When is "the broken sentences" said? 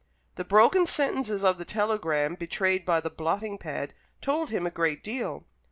0.33-1.43